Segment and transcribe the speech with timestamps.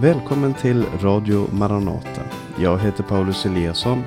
[0.00, 2.22] Välkommen till Radio Maranata.
[2.58, 4.04] Jag heter Paulus Eliasson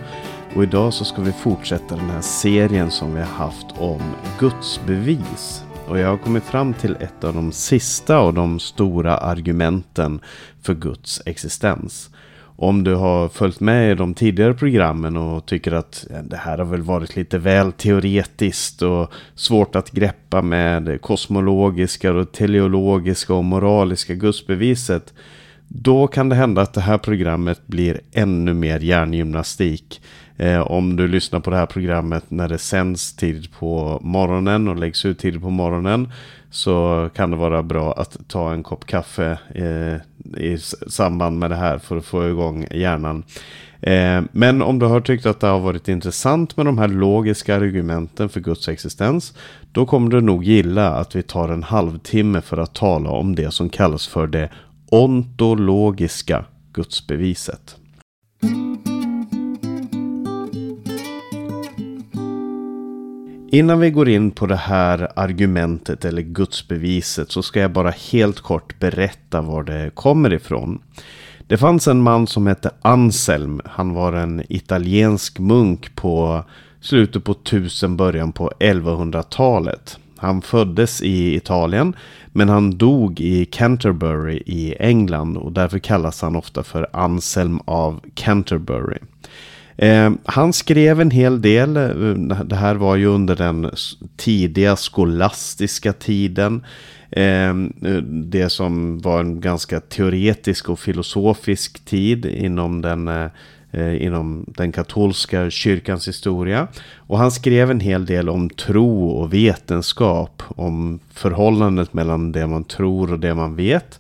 [0.56, 4.02] och idag så ska vi fortsätta den här serien som vi har haft om
[4.40, 5.64] Guds bevis.
[5.88, 10.20] Och jag har kommit fram till ett av de sista och de stora argumenten
[10.62, 12.10] för Guds existens.
[12.56, 16.66] Om du har följt med i de tidigare programmen och tycker att det här har
[16.66, 23.46] väl varit lite väl teoretiskt och svårt att greppa med det kosmologiska och teleologiska och
[23.46, 25.14] moraliska gudsbeviset
[25.76, 30.02] då kan det hända att det här programmet blir ännu mer hjärngymnastik.
[30.38, 34.76] Eh, om du lyssnar på det här programmet när det sänds tidigt på morgonen och
[34.76, 36.12] läggs ut tidigt på morgonen
[36.50, 39.96] så kan det vara bra att ta en kopp kaffe eh,
[40.44, 43.24] i samband med det här för att få igång hjärnan.
[43.82, 47.56] Eh, men om du har tyckt att det har varit intressant med de här logiska
[47.56, 49.34] argumenten för Guds existens
[49.72, 53.52] då kommer du nog gilla att vi tar en halvtimme för att tala om det
[53.52, 54.50] som kallas för det
[54.94, 57.76] ontologiska gudsbeviset.
[63.52, 68.40] Innan vi går in på det här argumentet eller gudsbeviset så ska jag bara helt
[68.40, 70.82] kort berätta var det kommer ifrån.
[71.48, 73.62] Det fanns en man som hette Anselm.
[73.66, 76.44] Han var en italiensk munk på
[76.82, 80.00] slutet på 1000 början på 1100-talet.
[80.24, 81.96] Han föddes i Italien
[82.34, 88.00] men han dog i Canterbury i England och därför kallas han ofta för Anselm av
[88.14, 88.98] Canterbury.
[89.78, 91.78] Eh, han skrev en hel del.
[91.78, 92.14] Eh,
[92.46, 93.72] det här var ju under den
[94.18, 96.66] tidiga skolastiska tiden.
[97.12, 97.54] Eh,
[98.04, 103.28] det som var en ganska teoretisk och filosofisk tid inom den eh,
[103.76, 106.68] Eh, inom den katolska kyrkans historia.
[106.98, 112.64] Och han skrev en hel del om tro och vetenskap, om förhållandet mellan det man
[112.64, 114.00] tror och det man vet.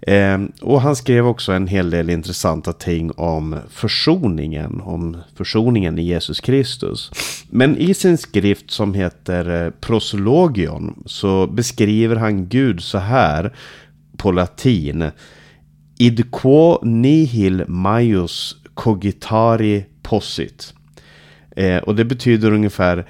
[0.00, 6.02] Eh, och han skrev också en hel del intressanta ting om försoningen, om försoningen i
[6.02, 7.10] Jesus Kristus.
[7.50, 13.52] Men i sin skrift som heter eh, Prosologion så beskriver han Gud så här
[14.16, 15.10] på latin.
[15.98, 20.74] Id quo nihil maius cogitari possit.
[21.56, 23.06] Eh, och det betyder ungefär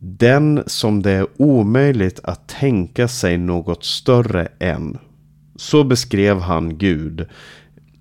[0.00, 4.98] den som det är omöjligt att tänka sig något större än.
[5.56, 7.26] Så beskrev han Gud.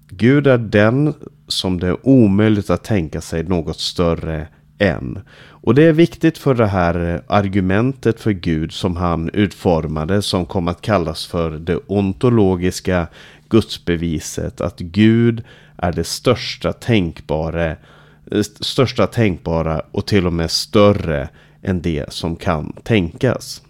[0.09, 1.13] Gud är den
[1.47, 4.47] som det är omöjligt att tänka sig något större
[4.79, 5.19] än.
[5.41, 10.67] Och det är viktigt för det här argumentet för Gud som han utformade som kom
[10.67, 13.07] att kallas för det ontologiska
[13.49, 14.61] gudsbeviset.
[14.61, 15.43] Att Gud
[15.81, 17.75] är det största tänkbara,
[18.59, 21.29] största tänkbara och till och med större
[21.61, 23.61] än det som kan tänkas.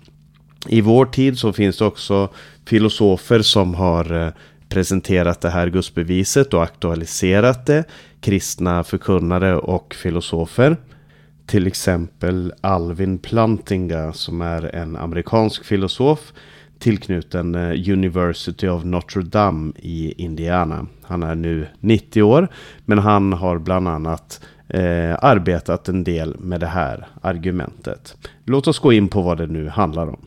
[0.67, 2.29] I vår tid så finns det också
[2.65, 4.33] filosofer som har eh,
[4.69, 7.83] presenterat det här gudsbeviset och aktualiserat det.
[8.21, 10.77] Kristna förkunnare och filosofer.
[11.45, 16.33] Till exempel Alvin Plantinga som är en amerikansk filosof
[16.81, 20.87] tillknuten eh, University of Notre Dame i Indiana.
[21.01, 22.47] Han är nu 90 år
[22.85, 28.17] men han har bland annat eh, arbetat en del med det här argumentet.
[28.45, 30.19] Låt oss gå in på vad det nu handlar om.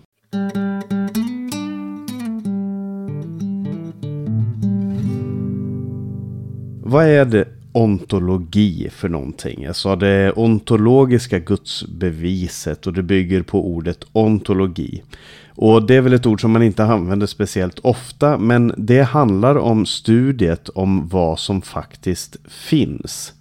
[6.82, 9.62] Vad är det ontologi för någonting?
[9.62, 15.02] Jag sa det ontologiska gudsbeviset och det bygger på ordet ontologi.
[15.56, 19.56] Och det är väl ett ord som man inte använder speciellt ofta, men det handlar
[19.56, 23.32] om studiet om vad som faktiskt finns.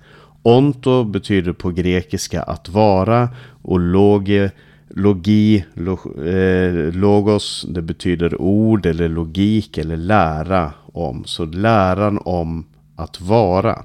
[0.41, 3.29] Onto betyder på grekiska att vara
[3.61, 4.51] och loge,
[4.89, 11.23] logi, log, eh, logos, det betyder ord eller logik eller lära om.
[11.25, 12.65] Så läran om
[12.95, 13.83] att vara.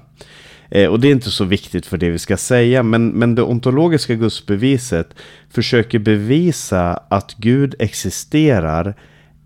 [0.71, 3.41] Eh, och det är inte så viktigt för det vi ska säga, men, men det
[3.41, 5.15] ontologiska gudsbeviset
[5.49, 8.95] försöker bevisa att Gud existerar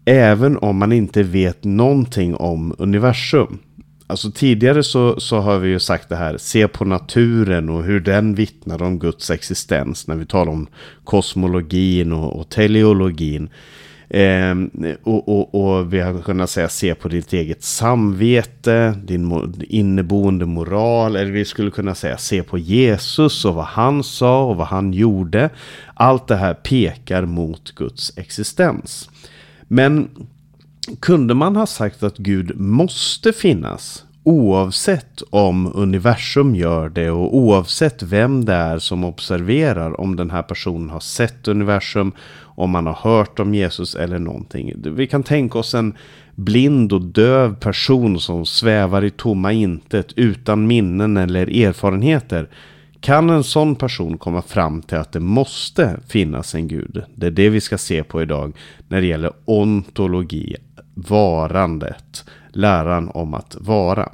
[0.06, 3.60] även om man inte vet någonting om universum.
[4.08, 8.00] Alltså tidigare så, så har vi ju sagt det här, se på naturen och hur
[8.00, 10.68] den vittnar om Guds existens när vi talar om
[11.04, 13.50] kosmologin och, och teleologin.
[14.14, 14.56] Eh,
[15.04, 21.16] och, och, och, vi har kunnat säga se på ditt eget samvete, din inneboende moral.
[21.16, 24.94] Eller vi skulle kunna säga se på Jesus och vad han sa och vad han
[24.94, 25.50] gjorde.
[25.94, 29.10] Allt det här pekar mot Guds existens.
[29.68, 30.10] Men
[31.00, 38.04] kunde man ha sagt att Gud måste finnas oavsett om universum gör det och oavsett
[38.04, 42.12] vem det är som observerar om den här personen har sett universum,
[42.42, 44.74] om man har hört om Jesus eller någonting.
[44.84, 45.94] Vi kan tänka oss en
[46.36, 52.50] blind och döv person som svävar i tomma intet utan minnen eller erfarenheter.
[53.00, 57.04] Kan en sån person komma fram till att det måste finnas en gud?
[57.16, 58.54] Det är det vi ska se på idag
[58.88, 60.56] när det gäller ontologi,
[60.94, 64.10] varandet, läran om att vara.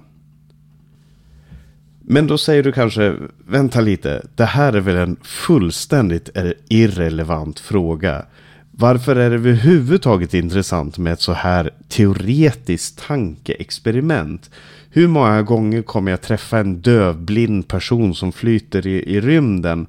[2.01, 3.15] Men då säger du kanske,
[3.47, 6.29] vänta lite, det här är väl en fullständigt
[6.69, 8.25] irrelevant fråga.
[8.71, 14.49] Varför är det överhuvudtaget intressant med ett så här teoretiskt tankeexperiment?
[14.89, 19.87] Hur många gånger kommer jag träffa en dövblind person som flyter i, i rymden?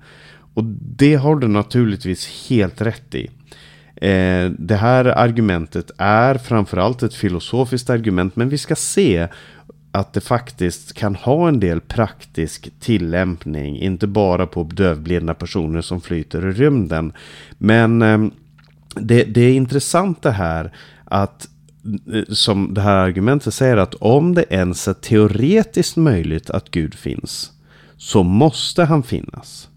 [0.55, 0.65] Och
[0.97, 3.31] det har du naturligtvis helt rätt i.
[4.01, 9.29] Eh, det här argumentet är framförallt ett filosofiskt argument, men vi ska se
[9.93, 16.01] att det faktiskt kan ha en del praktisk tillämpning, inte bara på dövblinda personer som
[16.01, 17.13] flyter i rymden.
[17.59, 18.19] Men eh,
[18.95, 20.73] det, det är intressant det här
[21.05, 21.49] att
[22.13, 26.95] eh, som det här argumentet säger att om det ens är teoretiskt möjligt att Gud
[26.95, 27.53] finns
[27.97, 29.70] så måste han finnas.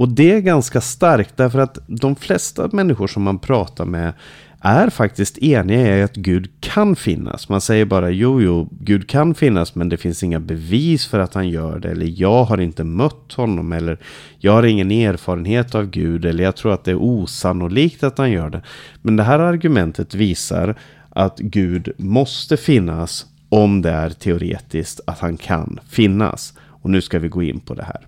[0.00, 4.12] Och det är ganska starkt därför att de flesta människor som man pratar med
[4.60, 7.48] är faktiskt eniga i att Gud kan finnas.
[7.48, 11.34] Man säger bara jo, jo, Gud kan finnas men det finns inga bevis för att
[11.34, 11.90] han gör det.
[11.90, 13.72] Eller jag har inte mött honom.
[13.72, 13.98] Eller
[14.38, 16.24] jag har ingen erfarenhet av Gud.
[16.24, 18.62] Eller jag tror att det är osannolikt att han gör det.
[19.02, 25.36] Men det här argumentet visar att Gud måste finnas om det är teoretiskt att han
[25.36, 26.54] kan finnas.
[26.60, 28.06] Och nu ska vi gå in på det här.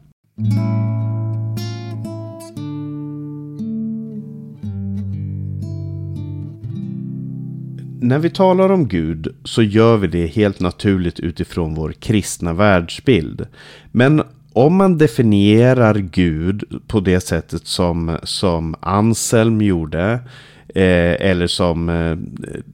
[8.02, 13.46] När vi talar om Gud så gör vi det helt naturligt utifrån vår kristna världsbild.
[13.93, 14.22] Men
[14.52, 20.12] om man definierar Gud på det sättet som, som Anselm gjorde
[20.69, 22.16] eh, eller som eh,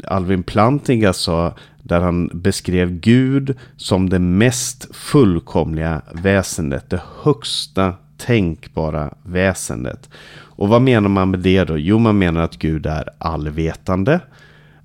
[0.04, 9.14] Alvin Plantinga sa där han beskrev Gud som det mest fullkomliga väsendet, det högsta tänkbara
[9.22, 10.08] väsendet.
[10.34, 11.78] Och vad menar man med det då?
[11.78, 14.20] Jo, man menar att Gud är allvetande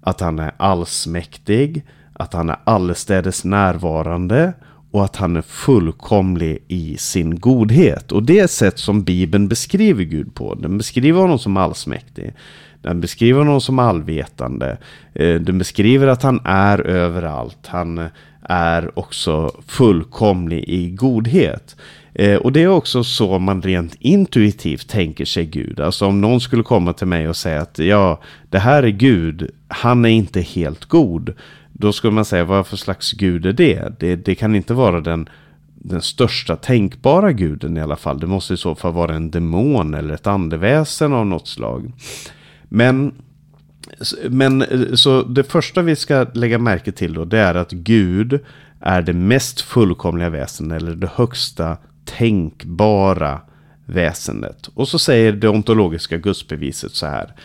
[0.03, 1.83] att han är allsmäktig,
[2.13, 4.53] att han är allestädes närvarande
[4.91, 8.11] och att han är fullkomlig i sin godhet.
[8.11, 10.55] Och det är sätt som Bibeln beskriver Gud på.
[10.55, 12.33] Den beskriver honom som allsmäktig.
[12.81, 14.77] Den beskriver honom som allvetande.
[15.13, 17.67] Eh, den beskriver att han är överallt.
[17.67, 18.09] Han
[18.41, 21.75] är också fullkomlig i godhet.
[22.15, 25.79] Eh, och det är också så man rent intuitivt tänker sig Gud.
[25.79, 29.51] Alltså om någon skulle komma till mig och säga att ja, det här är Gud,
[29.67, 31.33] han är inte helt god.
[31.73, 33.99] Då skulle man säga, vad för slags Gud är det?
[33.99, 35.29] Det, det kan inte vara den,
[35.75, 38.19] den största tänkbara guden i alla fall.
[38.19, 41.91] Det måste i så fall vara en demon eller ett andeväsen av något slag.
[42.63, 43.11] Men
[44.29, 48.39] men eh, så det första vi ska lägga märke till då det är att Gud
[48.79, 53.41] är det mest fullkomliga väsen eller det högsta tänkbara
[53.85, 54.67] väsendet.
[54.67, 57.35] Och så säger det ontologiska gudsbeviset så här.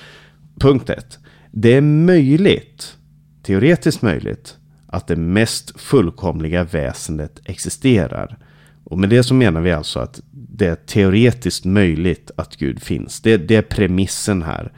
[0.60, 1.18] Punkt 1.
[1.50, 2.96] Det är möjligt,
[3.42, 4.56] teoretiskt möjligt,
[4.86, 8.38] att det mest fullkomliga väsendet existerar.
[8.84, 13.20] Och med det så menar vi alltså att det är teoretiskt möjligt att Gud finns.
[13.20, 14.72] Det, det är premissen här.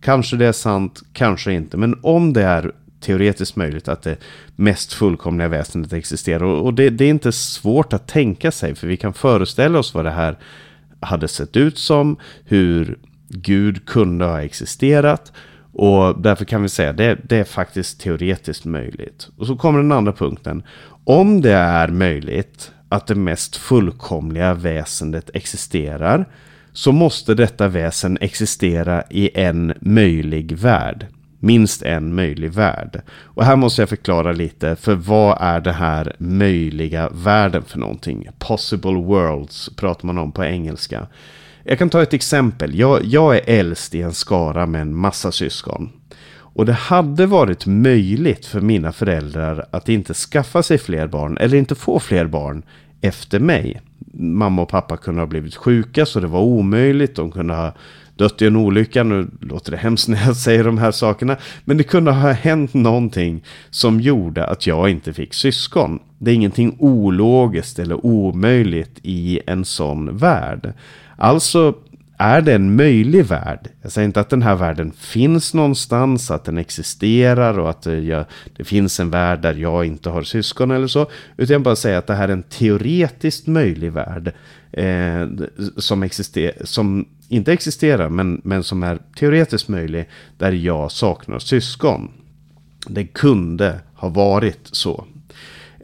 [0.00, 1.76] Kanske det är sant, kanske inte.
[1.76, 4.16] Men om det är teoretiskt möjligt att det
[4.56, 6.44] mest fullkomliga väsendet existerar.
[6.44, 10.04] Och det, det, är inte svårt att tänka sig, för vi kan föreställa oss vad
[10.04, 10.38] det här
[11.00, 15.32] hade sett ut som, hur Gud kunde ha existerat.
[15.72, 19.28] Och därför kan vi säga att det, det är faktiskt teoretiskt möjligt.
[19.36, 20.62] Och så kommer den andra punkten.
[21.04, 26.28] Om det är möjligt att det mest fullkomliga väsendet existerar
[26.72, 31.06] så måste detta väsen existera i en möjlig värld
[31.40, 33.02] minst en möjlig värld.
[33.22, 38.28] Och här måste jag förklara lite, för vad är det här möjliga världen för någonting?
[38.38, 41.06] Possible worlds pratar man om på engelska.
[41.64, 42.78] Jag kan ta ett exempel.
[42.78, 45.90] Jag, jag är äldst i en skara med en massa syskon.
[46.52, 51.56] Och det hade varit möjligt för mina föräldrar att inte skaffa sig fler barn eller
[51.56, 52.62] inte få fler barn
[53.00, 53.80] efter mig.
[54.12, 57.16] Mamma och pappa kunde ha blivit sjuka så det var omöjligt.
[57.16, 57.72] De kunde ha
[58.16, 59.02] dött i en olycka.
[59.02, 61.36] Nu låter det hemskt när jag säger de här sakerna.
[61.64, 65.98] Men det kunde ha hänt någonting som gjorde att jag inte fick syskon.
[66.18, 70.72] Det är ingenting ologiskt eller omöjligt i en sån värld.
[71.16, 71.74] Alltså
[72.20, 73.68] är det en möjlig värld?
[73.82, 77.98] Jag säger inte att den här världen finns någonstans, att den existerar och att eh,
[77.98, 78.24] jag,
[78.56, 81.10] det finns en värld där jag inte har syskon eller så.
[81.36, 84.32] Utan jag bara säger att det här är en teoretiskt möjlig värld.
[84.72, 85.28] Eh,
[85.76, 90.08] som, exister, som inte existerar, men, men som är teoretiskt möjlig.
[90.38, 92.10] Där jag saknar syskon.
[92.86, 95.04] Det kunde ha varit så.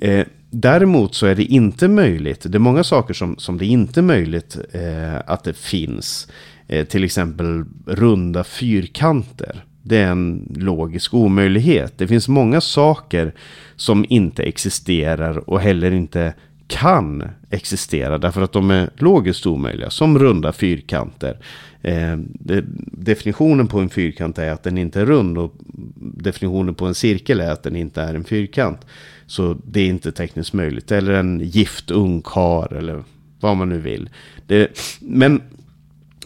[0.00, 2.42] Eh, Däremot så är det inte möjligt.
[2.42, 6.28] Det är många saker som, som det inte är möjligt eh, att det finns.
[6.68, 9.64] Eh, till exempel runda fyrkanter.
[9.82, 11.92] Det är en logisk omöjlighet.
[11.98, 13.34] Det finns många saker
[13.76, 16.34] som inte existerar och heller inte
[16.68, 19.90] kan existera därför att de är logiskt omöjliga.
[19.90, 21.38] Som runda fyrkanter.
[21.82, 25.54] Eh, det, definitionen på en fyrkant är att den inte är rund och
[25.96, 28.87] definitionen på en cirkel är att den inte är en fyrkant.
[29.26, 30.92] Så det är inte tekniskt möjligt.
[30.92, 33.04] Eller en gift ungkar eller
[33.40, 34.11] vad man nu vill.
[34.46, 34.68] Det,
[35.00, 35.42] men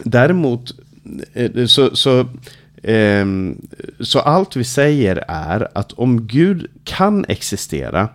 [0.04, 0.72] däremot
[1.32, 2.26] eh, så, så,
[2.82, 3.60] ehm,
[4.00, 8.08] så allt vi säger är att om Gud kan existera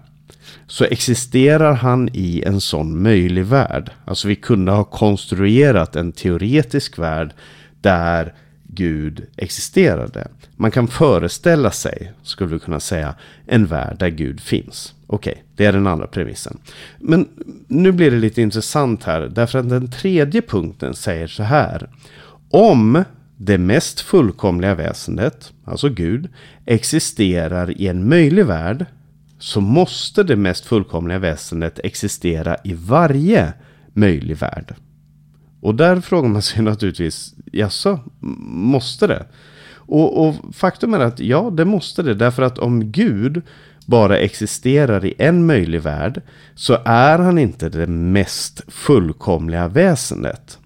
[0.67, 3.91] så existerar han i en sån möjlig värld.
[4.05, 7.34] Alltså vi kunde ha konstruerat en teoretisk värld
[7.81, 8.34] där
[8.67, 10.27] Gud existerade.
[10.55, 14.93] Man kan föreställa sig, skulle vi kunna säga, en värld där Gud finns.
[15.07, 16.57] Okej, okay, det är den andra premissen.
[17.00, 17.27] Men
[17.67, 21.89] nu blir det lite intressant här, därför att den tredje punkten säger så här.
[22.50, 23.03] Om
[23.38, 26.29] det mest fullkomliga väsendet, alltså Gud,
[26.65, 28.86] existerar i en möjlig värld
[29.39, 33.54] så måste det mest fullkomliga väsendet existera i varje
[33.94, 34.75] möjlig värld.
[35.62, 38.00] Och där frågar man sig naturligtvis, jaså,
[38.50, 39.25] måste det?
[39.88, 42.13] Och, och, faktum är att ja, det måste det.
[42.13, 43.42] Därför att om Gud
[43.86, 46.22] bara existerar i en möjlig värld
[46.56, 50.58] så är han inte det mest fullkomliga väsendet.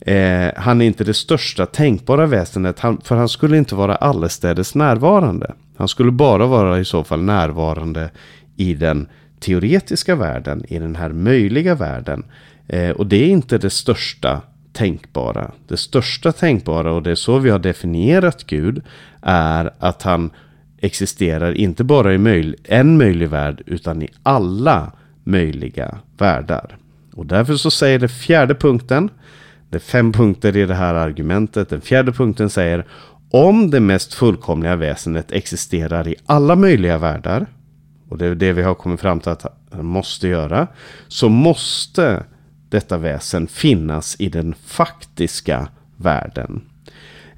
[0.00, 4.74] Eh, han är inte det största tänkbara väsendet, han, för han skulle inte vara allestädes
[4.74, 5.54] närvarande.
[5.76, 8.10] Han skulle bara vara i så fall närvarande
[8.56, 9.08] i den
[9.40, 12.24] teoretiska världen, i den här möjliga världen.
[12.68, 14.40] Eh, och det är inte det största
[14.72, 15.50] tänkbara.
[15.68, 18.82] Det största tänkbara, och det är så vi har definierat Gud,
[19.22, 20.30] är att han
[20.80, 24.92] existerar inte bara i möj en möjlig värld, utan i alla
[25.24, 26.76] möjliga världar.
[27.12, 29.10] Och därför så säger det fjärde punkten,
[29.70, 32.86] det är fem punkter i det här argumentet, den fjärde punkten säger
[33.36, 37.46] om det mest fullkomliga väsendet existerar i alla möjliga världar,
[38.08, 40.66] och det är det vi har kommit fram till att han måste göra,
[41.08, 42.24] så måste
[42.68, 46.62] detta väsen finnas i den faktiska världen.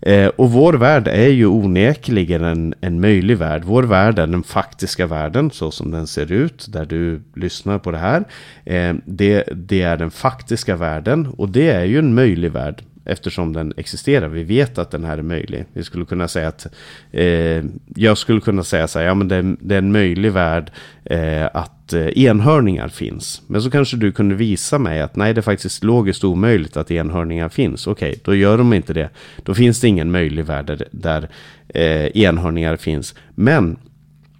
[0.00, 3.62] Eh, och vår värld är ju onekligen en, en möjlig värld.
[3.64, 7.90] Vår värld är den faktiska världen så som den ser ut där du lyssnar på
[7.90, 8.24] det här.
[8.64, 13.52] Eh, det, det är den faktiska världen och det är ju en möjlig värld eftersom
[13.52, 14.28] den existerar.
[14.28, 15.64] Vi vet att den här är möjlig.
[15.72, 16.66] Vi skulle kunna säga att
[17.12, 20.70] eh, jag skulle kunna säga så här, ja men det, det är en möjlig värld
[21.04, 23.42] eh, att eh, enhörningar finns.
[23.46, 26.90] Men så kanske du kunde visa mig att nej, det är faktiskt logiskt omöjligt att
[26.90, 27.86] enhörningar finns.
[27.86, 29.10] Okej, okay, då gör de inte det.
[29.42, 31.28] Då finns det ingen möjlig värld där, där
[31.68, 33.14] eh, enhörningar finns.
[33.34, 33.76] Men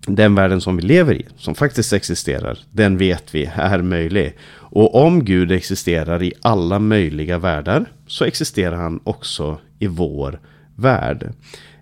[0.08, 4.36] den världen som vi lever i, som faktiskt existerar, den vet vi är möjlig.
[4.50, 10.40] Och om Gud existerar i alla möjliga världar så existerar han också i vår
[10.74, 11.32] värld.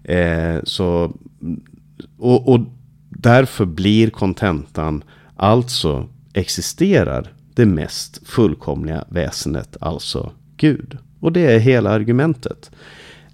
[0.04, 1.12] Eh, så,
[2.18, 2.60] och, och
[3.08, 5.04] därför blir kontentan
[5.36, 10.98] alltså existerar det mest fullkomliga väsendet, alltså Gud.
[11.20, 12.70] Och det är hela argumentet.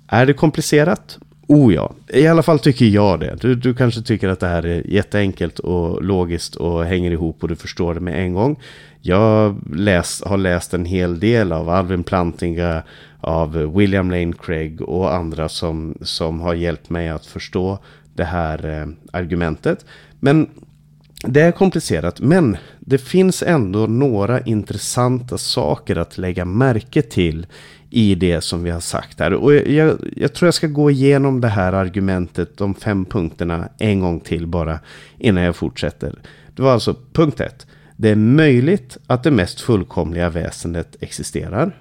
[0.07, 1.19] Är det komplicerat?
[1.53, 3.37] Oh ja, i alla fall tycker jag det.
[3.41, 7.49] Du, du kanske tycker att det här är jätteenkelt och logiskt och hänger ihop och
[7.49, 8.61] du förstår det med en gång.
[9.01, 12.83] Jag läs, har läst en hel del av Alvin Plantinga,
[13.21, 17.79] av William Lane Craig och andra som, som har hjälpt mig att förstå
[18.15, 19.87] det här eh, argumentet.
[20.21, 20.49] Men
[21.27, 27.47] det är komplicerat, men det finns ändå några intressanta saker att lägga märke till
[27.93, 29.35] i det som vi har sagt här.
[29.35, 34.01] Och jag, jag, tror jag ska gå igenom det här argumentet, de fem punkterna, en
[34.01, 34.81] gång till bara
[35.19, 36.19] innan jag fortsätter.
[36.55, 37.67] Det var alltså punkt ett.
[37.97, 41.77] Det är möjligt att det mest fullkomliga väsendet existerar.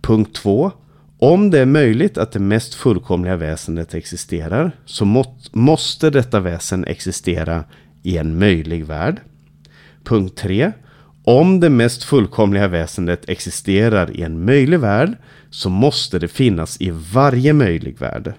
[0.00, 0.72] Punkt två.
[1.18, 6.84] Om det är möjligt att det mest fullkomliga väsendet existerar så må, måste detta väsen
[6.84, 7.64] existera
[8.02, 9.20] i en möjlig värld.
[10.04, 10.72] Punkt 3.
[11.26, 15.16] Om det mest fullkomliga väsendet existerar i en möjlig värld
[15.50, 18.32] så måste det finnas i varje möjlig värld.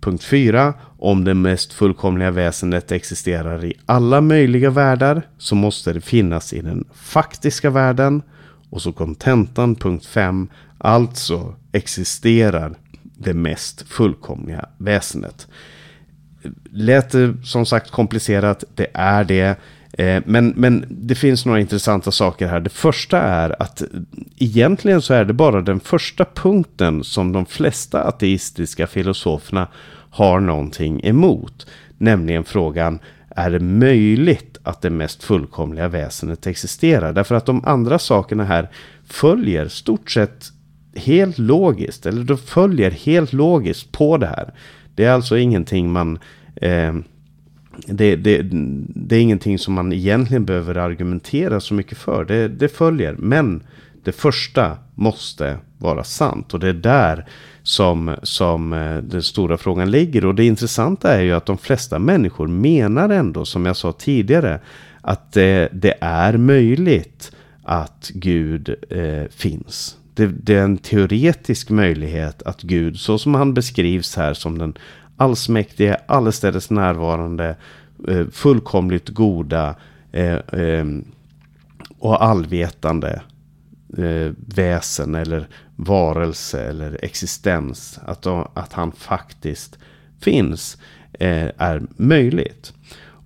[0.00, 0.74] Punkt 4.
[0.98, 6.60] Om det mest fullkomliga väsendet existerar i alla möjliga världar så måste det finnas i
[6.60, 8.22] den faktiska världen.
[8.70, 10.48] Och så kontentan punkt 5.
[10.78, 15.46] Alltså existerar det mest fullkomliga väsendet.
[16.70, 19.56] Lät det som sagt komplicerat, det är det.
[19.96, 22.60] Eh, men, men det finns några intressanta saker här.
[22.60, 23.82] Det första är att
[24.38, 29.68] egentligen så är det bara den första punkten som de flesta ateistiska filosoferna
[30.10, 31.66] har någonting emot.
[31.98, 32.98] Nämligen frågan,
[33.36, 37.12] är det möjligt att det mest fullkomliga väsendet existerar?
[37.12, 38.68] Därför att de andra sakerna här
[39.06, 40.44] följer stort sett
[40.94, 42.06] helt logiskt.
[42.06, 44.54] Eller de följer helt logiskt på det här.
[44.94, 46.18] Det är alltså ingenting man...
[46.56, 46.94] Eh,
[47.86, 48.42] det, det,
[48.94, 52.24] det, är ingenting som man egentligen behöver argumentera så mycket för.
[52.24, 53.16] Det, det följer.
[53.18, 53.62] Men
[54.04, 56.54] det första måste vara sant.
[56.54, 57.26] Och det är där
[57.62, 60.24] som, som eh, den stora frågan ligger.
[60.24, 64.60] Och det intressanta är ju att de flesta människor menar ändå, som jag sa tidigare,
[65.00, 69.96] att det, det är möjligt att Gud eh, finns.
[70.14, 74.74] Det, det, är en teoretisk möjlighet att Gud, så som han beskrivs här som den
[75.16, 77.56] allsmäktige, allestädes närvarande,
[78.08, 79.76] eh, fullkomligt goda
[80.12, 80.86] eh, eh,
[81.98, 83.22] och allvetande
[84.36, 88.00] väsen eller varelse eller existens.
[88.06, 89.78] Att, att han faktiskt
[90.20, 90.78] finns
[91.18, 92.72] är möjligt.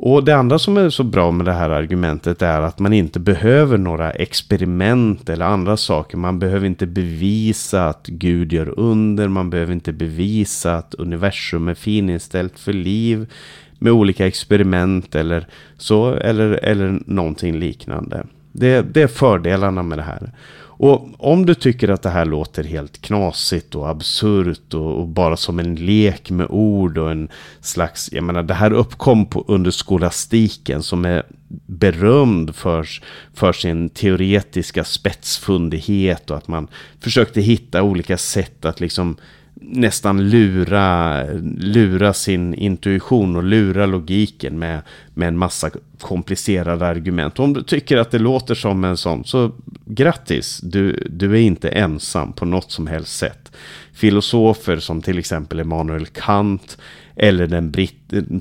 [0.02, 3.21] Och det andra som är så bra med det här argumentet är att man inte
[3.21, 6.16] behöver några experiment eller andra saker.
[6.16, 9.28] Man behöver inte bevisa att Gud gör under.
[9.28, 13.33] Man behöver inte bevisa att universum är fininställt för liv
[13.78, 18.26] med olika experiment eller så eller, eller någonting liknande.
[18.52, 20.33] Det, det är fördelarna med det här.
[20.82, 25.37] Och om du tycker att det här låter helt knasigt och absurt och, och, bara
[25.37, 27.28] som en lek med ord och en
[27.60, 31.22] slags, jag menar det här uppkom på, under skolastiken som är
[31.66, 32.87] berömd för,
[33.34, 36.68] för sin teoretiska spetsfundighet och att man
[37.00, 39.16] försökte hitta olika sätt att liksom
[39.60, 41.22] nästan lura,
[41.58, 44.80] lura sin intuition och lura logiken med,
[45.14, 47.38] med en massa komplicerade argument.
[47.38, 49.52] Om du tycker att det låter som en sån, så
[49.84, 53.52] grattis, du, du är inte ensam på något som helst sätt.
[53.92, 56.78] Filosofer som till exempel Emanuel Kant,
[57.16, 57.96] eller den britt...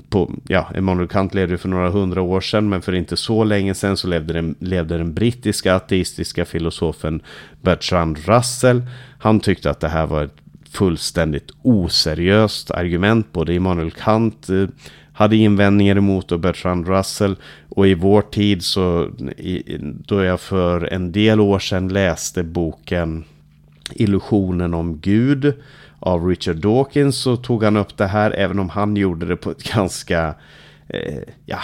[0.08, 3.74] På, ja, Emanuel Kant levde för några hundra år sedan, men för inte så länge
[3.74, 7.22] sedan så levde den, levde den brittiska ateistiska filosofen
[7.62, 8.82] Bertrand Russell.
[9.18, 10.36] Han tyckte att det här var ett
[10.70, 13.32] fullständigt oseriöst argument.
[13.32, 14.66] Både Immanuel Kant eh,
[15.12, 17.36] hade invändningar emot och Bertrand Russell.
[17.68, 19.10] Och i vår tid så,
[20.06, 23.24] då jag för en del år sedan läste boken
[23.94, 25.54] Illusionen om Gud
[25.98, 29.50] av Richard Dawkins så tog han upp det här även om han gjorde det på
[29.50, 30.34] ett ganska,
[30.88, 31.60] eh, ja,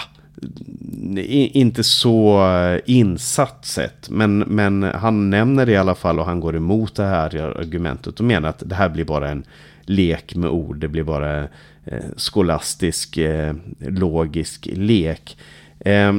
[1.53, 4.09] inte så eh, insatt sätt.
[4.09, 8.19] Men, men han nämner det i alla fall och han går emot det här argumentet
[8.19, 9.43] och menar att det här blir bara en
[9.81, 10.77] lek med ord.
[10.77, 11.41] Det blir bara
[11.85, 15.37] eh, skolastisk, eh, logisk lek.
[15.79, 16.13] Eh,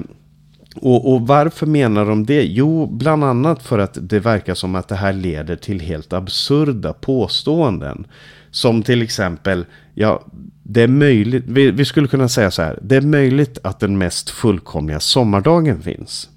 [0.77, 2.43] och, och, varför menar de det?
[2.43, 6.93] Jo, bland annat för att det verkar som att det här leder till helt absurda
[6.93, 8.07] påståenden.
[8.51, 9.65] Som till exempel,
[10.01, 10.23] ja,
[10.63, 13.99] det är möjligt, vi, vi, skulle kunna säga så här, det är möjligt att den
[13.99, 16.29] mest fullkomliga sommardagen finns.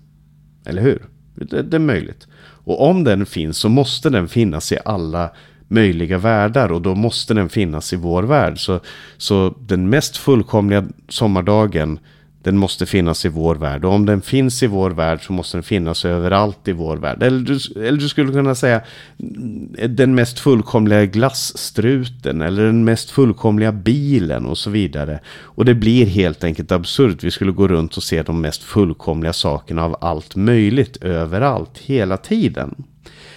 [0.65, 1.05] Eller hur?
[1.35, 2.27] Det, det, är möjligt.
[2.41, 5.29] Och om den finns så måste den finnas i alla
[5.67, 8.65] möjliga världar och då måste den finnas i vår värld.
[8.65, 8.79] Så,
[9.17, 11.99] så den mest fullkomliga sommardagen
[12.43, 13.85] den måste finnas i vår värld.
[13.85, 17.23] Och om den finns i vår värld så måste den finnas överallt i vår värld.
[17.23, 18.81] Eller du, eller du skulle kunna säga
[19.19, 25.19] mm, den mest fullkomliga glassstruten eller den mest fullkomliga bilen och så vidare.
[25.39, 27.23] Och det blir helt enkelt absurt.
[27.23, 32.17] Vi skulle gå runt och se de mest fullkomliga sakerna av allt möjligt överallt hela
[32.17, 32.75] tiden.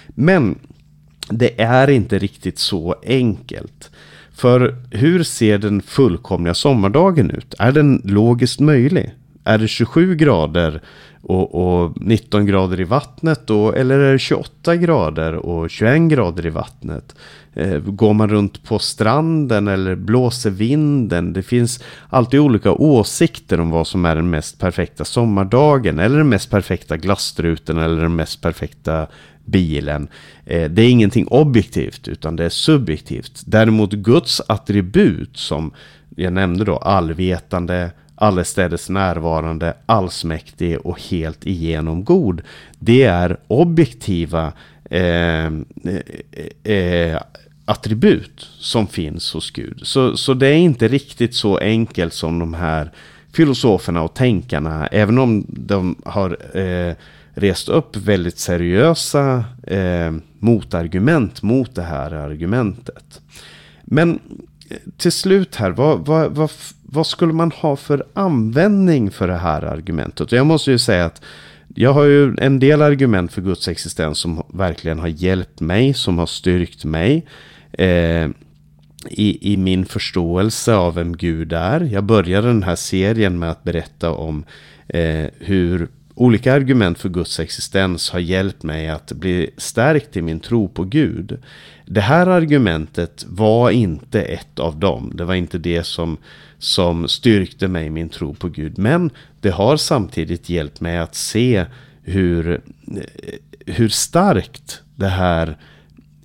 [0.08, 0.58] Men
[1.28, 3.90] det är inte riktigt så enkelt.
[4.34, 7.54] För hur ser den fullkomliga sommardagen ut?
[7.58, 9.14] Är den logiskt möjlig?
[9.44, 10.80] Är det 27 grader
[11.22, 13.72] och, och 19 grader i vattnet då?
[13.72, 17.14] Eller är det 28 grader och 21 grader i vattnet?
[17.54, 21.32] Eh, går man runt på stranden eller blåser vinden?
[21.32, 25.98] Det finns alltid olika åsikter om vad som är den mest perfekta sommardagen.
[25.98, 29.06] Eller den mest perfekta glasstruten eller den mest perfekta
[29.44, 30.08] bilen.
[30.46, 33.42] Eh, det är ingenting objektivt utan det är subjektivt.
[33.46, 35.72] Däremot Guds attribut som
[36.16, 42.42] jag nämnde då allvetande, allestädes närvarande, allsmäktig och helt igenom god.
[42.78, 44.52] Det är objektiva
[44.90, 47.20] eh, eh, eh,
[47.64, 49.80] attribut som finns hos Gud.
[49.82, 52.90] Så, så det är inte riktigt så enkelt som de här
[53.34, 56.94] filosoferna och tänkarna, även om de har eh,
[57.34, 63.20] rest upp väldigt seriösa eh, motargument mot det här argumentet.
[63.82, 64.18] Men
[64.70, 66.50] eh, till slut här, vad, vad, vad,
[66.82, 70.32] vad, skulle man ha för användning för det här argumentet?
[70.32, 71.22] Jag måste ju säga att
[71.74, 76.18] jag har ju en del argument för Guds existens som verkligen har hjälpt mig, som
[76.18, 77.26] har styrkt mig.
[77.72, 78.28] Eh,
[79.10, 81.80] i, i min förståelse av vem Gud är.
[81.80, 84.44] Jag började den här serien med att berätta om
[84.88, 90.40] eh, hur olika argument för Guds existens har hjälpt mig att bli stärkt i min
[90.40, 91.38] tro på Gud.
[91.86, 95.12] Det här argumentet var inte ett av dem.
[95.14, 96.16] Det var inte det som,
[96.58, 98.78] som styrkte mig i min tro på Gud.
[98.78, 101.66] Men det har samtidigt hjälpt mig att se
[102.02, 102.60] hur, eh,
[103.66, 105.56] hur starkt det här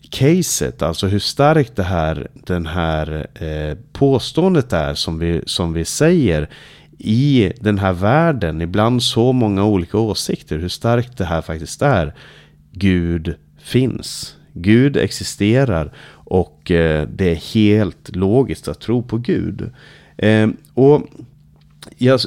[0.10, 5.86] caset, alltså hur starkt det här, den här eh, påståendet är som vi, som vi
[5.86, 6.50] säger
[6.98, 12.14] i den här världen, ibland så många olika åsikter, hur starkt det här faktiskt är.
[12.72, 14.36] Gud finns.
[14.54, 19.72] Gud existerar och eh, det är helt logiskt att tro på Gud.
[20.18, 21.04] Eh, och
[22.02, 22.20] jag,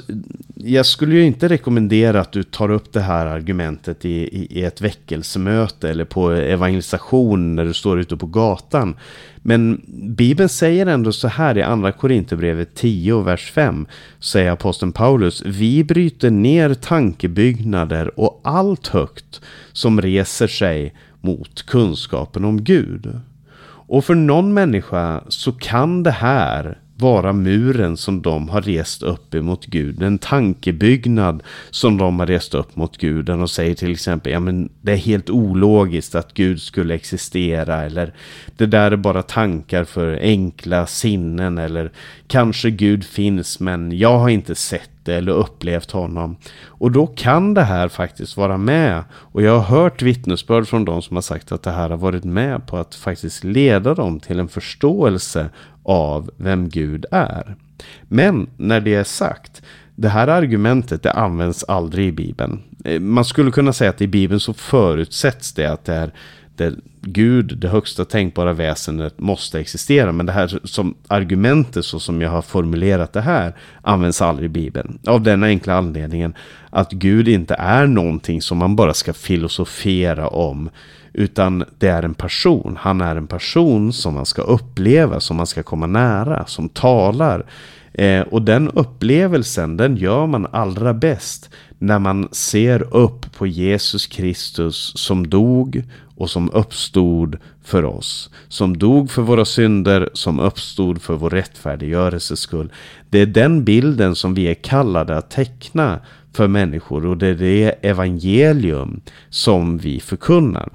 [0.54, 4.64] jag, skulle ju inte rekommendera att du tar upp det här argumentet i, i, i,
[4.64, 8.96] ett väckelsemöte eller på evangelisation när du står ute på gatan.
[9.36, 9.82] Men
[10.16, 13.86] Bibeln säger ändå så här i andra Korinthierbrevet 10 vers 5
[14.20, 19.40] säger aposteln Paulus Vi bryter ner tankebyggnader och allt högt
[19.72, 23.20] som reser sig mot kunskapen om Gud.
[23.64, 29.34] Och för någon människa så kan det här vara muren som de har rest upp
[29.34, 30.02] emot Gud.
[30.02, 34.68] En tankebyggnad som de har rest upp mot guden och säger till exempel ja men
[34.80, 38.14] det är helt ologiskt att Gud skulle existera eller
[38.56, 41.92] det där är bara tankar för enkla sinnen eller
[42.26, 46.36] kanske Gud finns men jag har inte sett det eller upplevt honom.
[46.66, 49.04] Och då kan det här faktiskt vara med.
[49.12, 52.24] Och jag har hört vittnesbörd från de som har sagt att det här har varit
[52.24, 55.50] med på att faktiskt leda dem till en förståelse
[55.82, 57.56] av vem Gud är.
[58.02, 59.62] Men när det är sagt,
[59.94, 62.62] det här argumentet det används aldrig i Bibeln.
[62.84, 66.12] Eh, man skulle kunna säga att i Bibeln så förutsätts det att det är
[66.56, 70.12] det Gud, det högsta tänkbara väsendet, måste existera.
[70.12, 74.48] Men det här som argumentet så som jag har formulerat det här används aldrig i
[74.48, 74.98] Bibeln.
[75.06, 76.34] Av den enkla anledningen
[76.70, 80.70] att Gud inte är någonting som man bara ska filosofera om.
[81.12, 82.78] Utan det är en person.
[82.80, 87.46] Han är en person som man ska uppleva, som man ska komma nära, som talar.
[87.94, 94.06] Eh, och den upplevelsen, den gör man allra bäst när man ser upp på Jesus
[94.06, 95.84] Kristus som dog
[96.16, 98.30] och som uppstod för oss.
[98.48, 102.72] Som dog för våra synder, som uppstod för vår rättfärdiggörelses skull.
[103.10, 106.00] Det är den bilden som vi är kallade att teckna
[106.32, 110.68] för människor och det är det evangelium som vi förkunnar.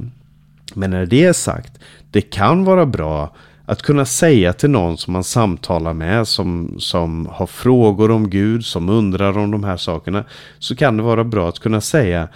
[0.78, 1.80] Men när det är sagt,
[2.12, 3.36] det kan vara bra
[3.66, 8.66] att kunna säga till någon som man samtalar med, som, som har frågor om Gud,
[8.66, 10.24] som undrar om de här sakerna,
[10.60, 12.28] så kan det vara bra att kunna säga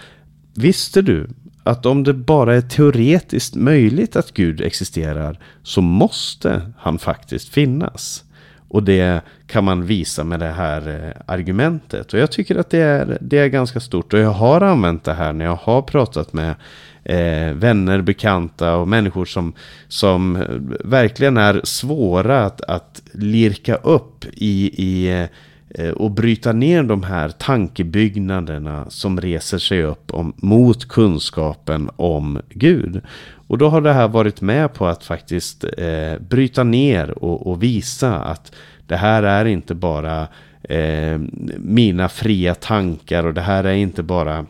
[0.54, 1.28] Visste du
[1.64, 8.24] att om det bara är teoretiskt möjligt att Gud existerar så måste han faktiskt finnas.
[8.68, 12.12] Och det kan man visa med det här eh, argumentet.
[12.12, 14.12] Och jag tycker att det är, det är ganska stort.
[14.12, 16.54] Och jag har använt det här när jag har pratat med
[17.04, 19.52] eh, vänner, bekanta och människor som,
[19.88, 20.42] som eh,
[20.84, 25.26] verkligen är svåra att, att lirka upp i, i
[25.74, 32.40] eh, och bryta ner de här tankebyggnaderna som reser sig upp om, mot kunskapen om
[32.48, 33.00] Gud.
[33.46, 37.62] Och då har det här varit med på att faktiskt eh, bryta ner och, och,
[37.62, 38.52] visa att
[38.86, 40.28] det här är inte bara
[40.62, 41.20] eh,
[41.58, 44.46] mina fria tankar och det här är inte bara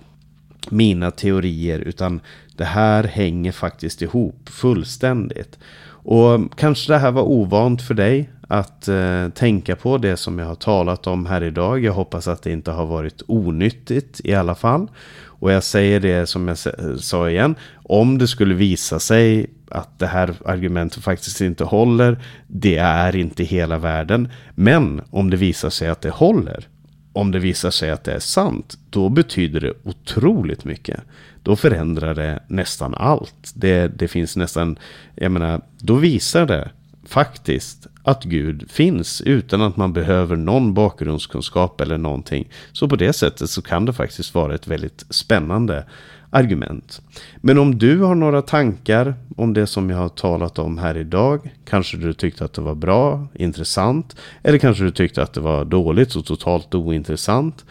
[0.70, 2.20] mina teorier utan
[2.56, 5.58] det här hänger faktiskt ihop fullständigt.
[6.04, 10.46] Och kanske det här var ovant för dig att eh, tänka på det som jag
[10.46, 11.84] har talat om här idag.
[11.84, 14.90] Jag hoppas att det inte har varit onyttigt i alla fall.
[15.24, 16.58] Och jag säger det som jag
[17.00, 17.54] sa igen.
[17.74, 22.18] Om det skulle visa sig att det här argumentet faktiskt inte håller.
[22.46, 24.28] Det är inte hela världen.
[24.54, 26.68] Men om det visar sig att det håller
[27.12, 31.01] om det visar sig att det är sant, då betyder det otroligt mycket.
[31.42, 33.53] Då förändrar det nästan allt.
[33.55, 34.79] Det, det finns nästan,
[35.14, 36.70] jag menar, då visar det
[37.05, 42.48] faktiskt att Gud finns utan att man behöver någon bakgrundskunskap eller någonting.
[42.72, 45.85] Så på det sättet så kan det faktiskt vara ett väldigt spännande
[46.32, 47.02] argument.
[47.36, 51.50] Men om du har några tankar om det som jag har talat om här idag.
[51.64, 54.16] Kanske du tyckte att det var bra, intressant.
[54.42, 57.64] Eller kanske du tyckte att det var dåligt och totalt ointressant.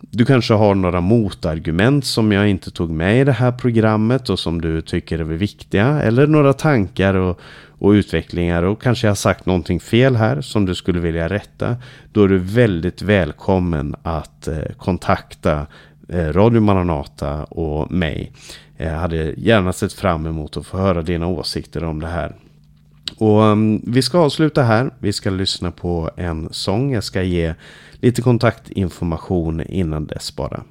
[0.00, 4.38] Du kanske har några motargument som jag inte tog med i det här programmet och
[4.38, 6.02] som du tycker är viktiga.
[6.02, 7.40] Eller några tankar och,
[7.78, 11.76] och utvecklingar och kanske jag har sagt någonting fel här som du skulle vilja rätta.
[12.12, 15.66] Då är du väldigt välkommen att eh, kontakta
[16.08, 18.32] Eh, Radio Maranata och mig.
[18.76, 22.36] Jag hade gärna sett fram emot att få höra dina åsikter om det här.
[23.18, 24.90] Och um, vi ska avsluta här.
[24.98, 26.92] Vi ska lyssna på en sång.
[26.92, 27.54] Jag ska ge
[28.00, 30.62] lite kontaktinformation innan dess bara.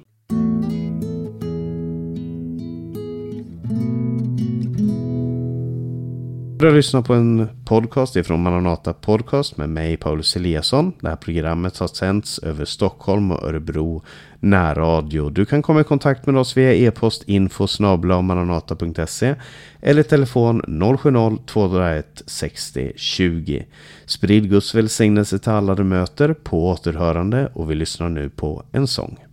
[6.58, 10.92] Du har lyssnat på en podcast ifrån Maranata Podcast med mig Paulus Eliasson.
[11.00, 14.02] Det här programmet har sänts över Stockholm och Örebro
[14.40, 15.30] närradio.
[15.30, 17.66] Du kan komma i kontakt med oss via e-post info
[18.22, 19.34] maranata.se
[19.80, 23.66] eller telefon 070-201 60 20.
[24.06, 28.86] Sprid Guds välsignelse till alla du möter på återhörande och vi lyssnar nu på en
[28.86, 29.25] sång.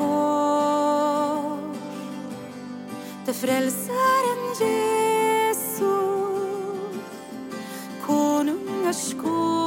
[0.00, 1.60] Kors.
[3.26, 5.80] Där frälsaren Jesus
[8.06, 9.59] konungars kors.